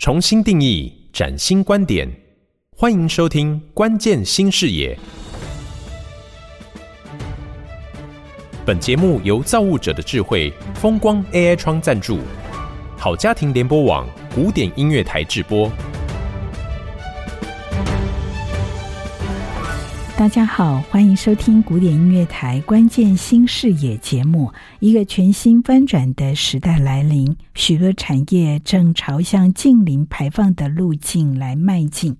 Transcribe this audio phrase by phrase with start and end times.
[0.00, 2.08] 重新定义，崭新观点，
[2.74, 4.96] 欢迎收听《关键新视野》。
[8.64, 12.20] 本节目由造物者的智慧风光 AI 窗赞助，
[12.96, 15.70] 好家庭联播网古典音乐台制播。
[20.20, 24.52] 大家好，欢迎收听古典音乐台关键新视野节目。
[24.78, 32.14] 一个全新翻转的时代来临，许多产业正朝向近零排放的路径来迈进。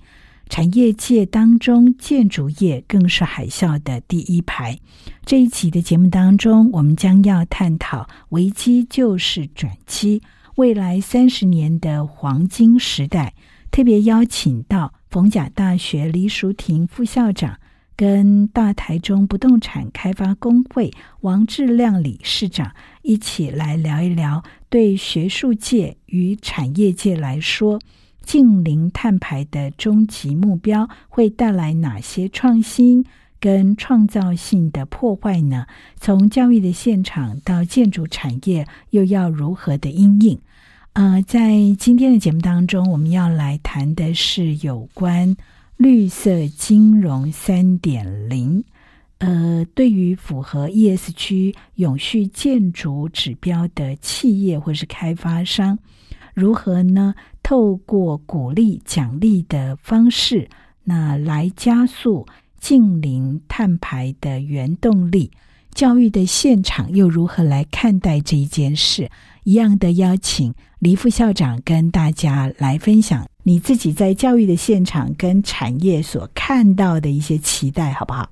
[0.49, 4.79] 产业界当中，建筑业更是海啸的第一排。
[5.27, 10.23] 这一期的节目当中，我们将要探讨危机就是转机，
[10.55, 13.35] 未来三十年的黄金时代。
[13.71, 17.60] 特别邀请到逢甲大学李淑婷副校长。
[18.01, 22.73] 跟大台中不动产开发工会王志亮理事长
[23.03, 27.79] 一起来聊一聊，对学术界与产业界来说，
[28.23, 33.05] 近零碳排的终极目标会带来哪些创新
[33.39, 35.67] 跟创造性的破坏呢？
[35.97, 40.39] 从教育的现场到建筑产业，又要如何的应应？
[40.95, 45.37] 呃，在今天的节目当中，我们要来谈的是有关。
[45.81, 48.63] 绿色金融三点零，
[49.17, 55.79] 呃，对于符合 ESG 永续建筑指标的企业或是开发商，
[56.35, 57.15] 如何呢？
[57.43, 60.51] 透过鼓励奖励的方式，
[60.85, 62.27] 那来加速
[62.59, 65.31] 近零碳排的原动力。
[65.75, 69.11] 教育的现场又如何来看待这一件事？
[69.45, 73.27] 一样的邀请黎副校长跟大家来分享。
[73.43, 78.31] 你自己在教育的现场跟产业所看到的一些期待，好不好？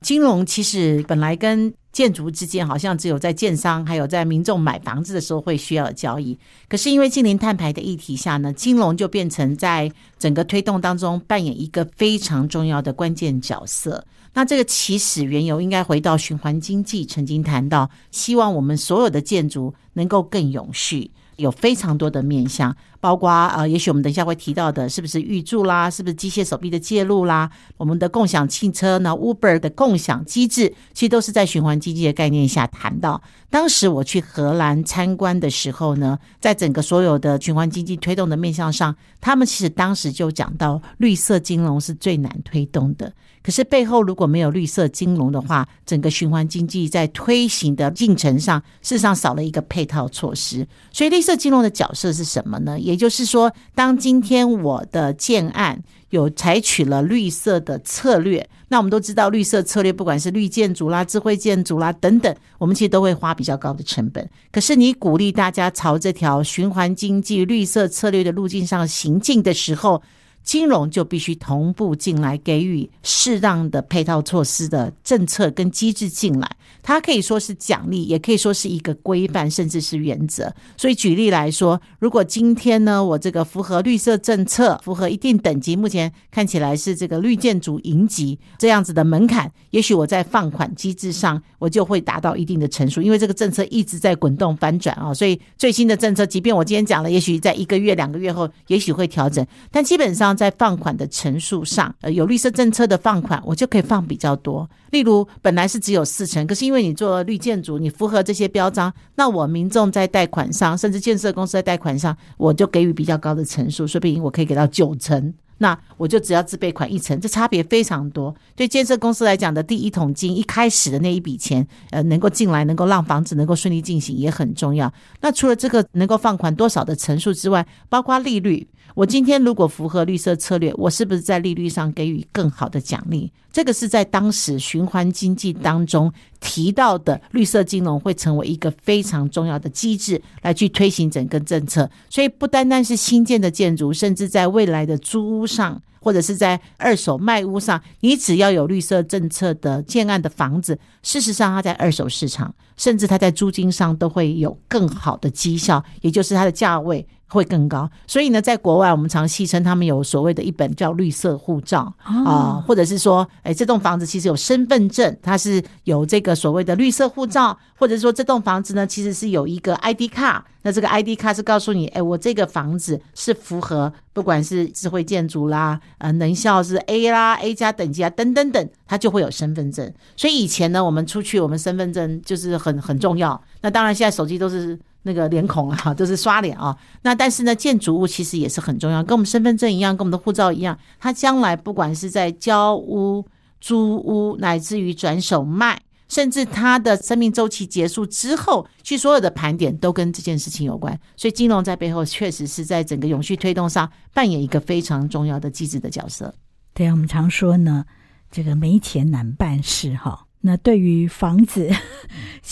[0.00, 14.04] 金融其实本来跟建筑之间好像只有在建商还有在民众买房子的时候会需要交易，可是因为净零碳排的议题下呢，金融就变成在整个推动当中扮演一个非常重要的关键角色。
[14.34, 21.10] 那这个起始缘由应该回到循环经济，曾经谈到希望我们所有的建筑能够更永续。
[21.36, 33.20] 有非常多的面向，包括呃，也许我们等一下会提到的，是不是预祝啦，是不是机械手臂的介入啦，我们的共享汽车呢，Uber 的共享机制，其实都是在循环经济的概念下谈到。
[33.50, 43.12] 当时我去荷兰参观的时候呢，在整个所有的循环经济推动的面向上，他们其实当时就讲到绿色金融是最难推动的。
[43.42, 50.64] 可是背后如果没有绿色金融的话，整个循环经济在推行的进程上，事实上少了一个配套措施。
[50.92, 52.78] 所以绿色金融的角色是什么呢？
[52.78, 64.28] 也也就是说，当今天我的建案有采取了绿色的策略，那我们都知道绿色策略不管是绿建筑啦、智慧建筑啦等等，我们其实都会花比较高的成本。
[64.52, 70.02] 可是你鼓励大家朝这条循环经济绿色策略的路径上行进的时候，
[70.42, 76.56] 金融就必须同步进来，给予适当的配套措施的政策跟机制进来。
[76.82, 80.52] 它可以说是奖励，也可以说是一个规范，甚至是原则。
[80.76, 93.00] 所以举例来说，如果今天呢，我这个符合绿色政策，符合一定等级，目前看起来是这个绿建筑银级这样子的门槛，也许我在放款机制上，我就会达到一定的成熟。
[93.00, 104.68] 因为这个政策一直在滚动翻转啊，所以最新的政策，即便我今天讲了，也许在一个月、两个月后，也许会调整，但基本上在放款的成数上，呃，有绿色政策的放款，我就可以放比较多。
[104.90, 118.34] 例如，本来是只有四成，可是因为你做绿建筑，你符合这些标章，那我民众在贷款上，甚至建设公司在贷款上，我就给予比较高的成数，说不定我可以给到九成，那我就只要自备款一成，这差别非常多。
[118.54, 124.92] 对建设公司来讲的第一桶金，一开始的那一笔钱，呃，能够进来，能够让房子能够顺利进行，也很重要。
[125.20, 128.68] 那除了这个能够放款多少的成数之外，包括利率。
[128.94, 133.30] 我今天如果符合绿色策略，我是不是在利率上给予更好的奖励？
[133.50, 136.10] 这个是在当时循环经济当中
[136.40, 141.90] 提到的绿色金融会成为一个非常重要的机制来去推行整个政策。
[142.08, 157.06] 所以不单单是新建的建筑，甚至在未来的租屋上，或者是在二手卖屋上，你只要有绿色政策的建案的房子，事实上它在二手市场，甚至它在租金上都会有更好的绩效，也就是它的价位。
[157.32, 179.90] 会更高，所以呢，在国外我们常戏称他们有所谓的一本叫绿色护照啊、哦呃，或者是说，哎，这栋房子其实有身份证，它是有这个所谓的绿色护照，或者说这栋房子呢，其实是有一个 ID 卡，那这个 ID 卡是告诉你，哎，我这个房子是符合不管是智慧建筑啦，呃，能效是 A 啦，A 加等级啊，等等等，它就会有身份证。
[180.16, 183.42] 所以以前呢，我们出去，我们身份证就是很很重要。
[183.62, 184.78] 那当然，现在手机都是。
[185.02, 186.76] 那个脸孔啊， 就是刷脸啊。
[187.02, 193.24] 那但是呢，建筑物其实也是很重要，跟我们身份证一样，跟我们的护照一样，它将来不管是在交屋、
[193.60, 195.80] 租屋，乃至于转手卖。
[196.08, 206.34] 甚至它的生命周期结束之后，其实所有的盘点都跟这件事情有关，所以金融在背后确实是在整个永续推动上扮演一个非常重要的机制的角色。
[206.74, 207.86] 对啊，我们常说呢，
[208.30, 210.26] 这个没钱难办事哈。
[210.42, 211.70] 那对于房子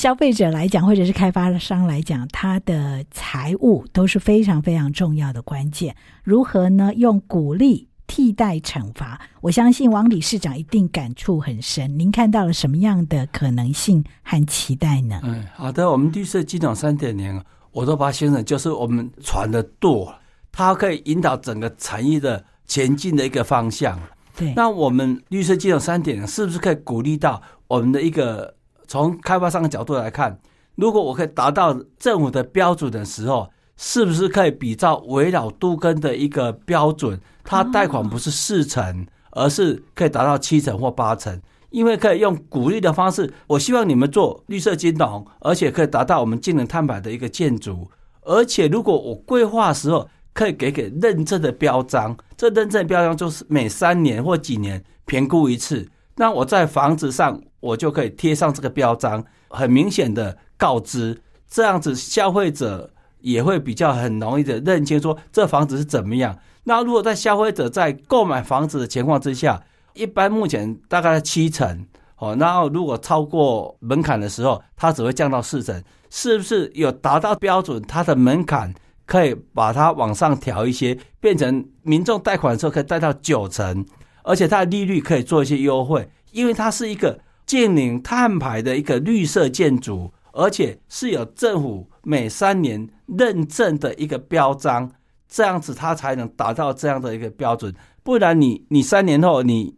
[0.01, 5.95] 消费者来讲，或者是开发商来讲，他的财务都是非常非常重要的关键。
[6.25, 6.91] 如何呢？
[6.95, 7.87] 用鼓励。
[8.07, 11.97] 替代惩罚，我相信王理事长一定感触很深。
[11.97, 15.21] 您看到了什么样的可能性和期待呢？
[15.23, 20.13] 嗯，好的，我们绿色金融三点零，我都把它形容就是我们船的舵，
[20.51, 23.97] 它可以引导整个产业的前进的一个方向。
[24.37, 28.53] 对，那我们绿色金融三点零是不是可以鼓励到我们的一个
[28.91, 30.37] 从开发商的角度来看，
[30.75, 37.21] 如果我可以达到政府的标准的时候，是不是可以比照围绕都更的一个标准？
[37.45, 41.41] 它贷款不是四成，而是可以达到七成或八成，
[41.71, 43.33] 因为可以用鼓励的方式。
[43.47, 47.89] 我希望你们做绿色金融，而且可以达到我们净零碳排的一个建筑。
[48.23, 55.89] 而且如果我规划的时候可以给给认证的标章，这认证标章就是每三年或几年评估一次。
[56.17, 62.91] 那我在房子上我就可以贴上这个标章，很明显的告知，这样子消费者。
[63.23, 66.35] 也会比较很容易的认清说这房子是怎么样。
[66.65, 69.63] 那如果在消费者在购买房子的情况之下，
[69.93, 71.87] 一般目前大概七成
[72.17, 75.85] 哦，然后如果超过门槛的时候，它只会降到四成。
[76.09, 77.83] 是不是有达到标准？
[77.83, 78.75] 它的门槛
[79.05, 83.85] 可以把它往上调一些，变成民众贷款的时候可以贷到九成，
[84.25, 92.89] 而且它的利率可以做一些优惠，因为它是一个净零碳排的一个绿色建筑，而且是有政府每三年。
[93.19, 94.89] 认证的一个标章，
[95.29, 97.75] 这样子它才能达到这样的一个标准。
[98.05, 99.75] 不然你你三年后你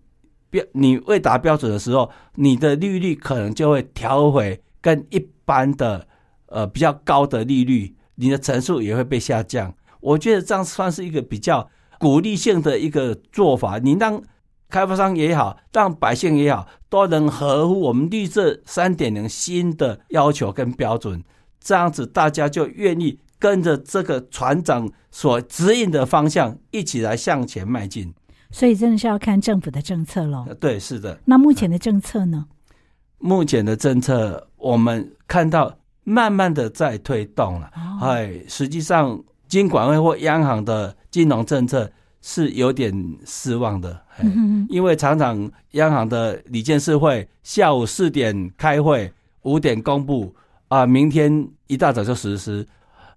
[0.50, 6.06] 标你未达标准的时候，你的利率可能就会调回跟一般的
[6.48, 9.74] 呃比较高的利率，你的层数也会被下降。
[10.00, 13.78] 我觉得这样算是一个比较鼓励性的一个做法。
[13.78, 14.22] 你让
[14.72, 21.22] 开发商也好，让百姓也好，都能合乎我们绿色三点零新的要求跟标准。
[21.60, 28.12] 这样子，大家就愿意跟着这个船长所指引的方向一起来向前迈进。
[28.50, 30.46] 所以，真的是要看政府的政策喽。
[30.58, 31.20] 对，是的。
[31.26, 32.46] 那目前的政策呢？
[33.18, 37.70] 目前的政策，我们看到慢慢的在推动了。
[38.00, 41.90] 哎、哦，实际上，金管会或央行的金融政策
[42.22, 44.00] 是有点失望的。
[44.20, 44.66] 嗯。
[44.70, 50.34] 因为常常央行的理监事会下午四点开会，五点公布。
[50.68, 52.66] 啊，明天一大早就实施，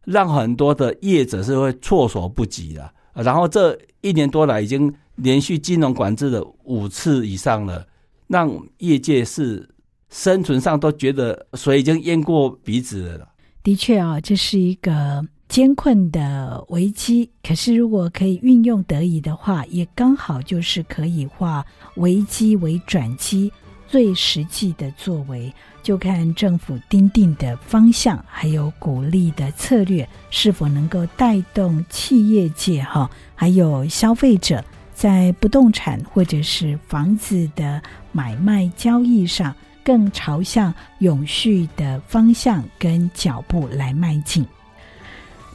[0.03, 2.91] 让很多的业者是会措手不及的。
[3.13, 7.87] 然后这一年多来，已经连续金融管制了五次以上了，
[8.27, 9.69] 让业界是
[10.09, 13.29] 生存上都觉得水已经淹过鼻子了。
[13.63, 15.25] 的确啊，这是一个
[15.55, 17.29] 艰困的危机。
[17.41, 21.65] 可是如果可以运用得宜的话，也刚好就是可以化
[21.95, 23.49] 危机为转机，
[23.87, 25.53] 最实际的作为。
[25.81, 34.61] 就看政府订定的方向，还有鼓励的策略，是否能够带动企业界哈，还有消费者
[34.93, 37.81] 在不动产或者是房子的
[38.11, 44.45] 买卖交易上，更朝向永续的方向跟脚步来迈进。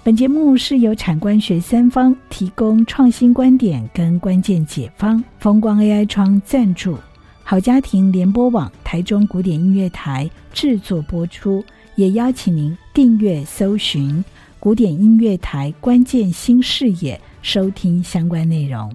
[0.02, 6.97] 本节目是由产官学三方提供创新观点跟关键解方，风光 AI 窗赞助。
[7.42, 11.62] 好家庭联播网台中古典音乐台制作播出，
[11.97, 14.25] 也邀请您订阅搜寻
[14.59, 18.90] 古典音乐台关键新视野，收听相关内容。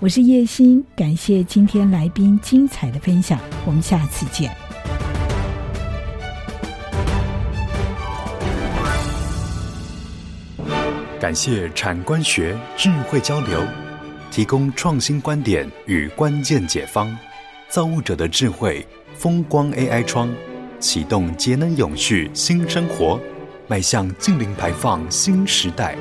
[0.00, 4.65] 我是叶欣，感谢今天来宾精彩的分享，我们下次见。
[11.26, 13.60] 感谢产官学智慧交流，
[14.30, 17.18] 提供创新观点与关键解方。
[17.68, 20.32] 造物者的智慧，风光 AI 窗，
[20.78, 23.18] 启动节能永续新生活，
[23.66, 25.96] 迈向净零排放新时代。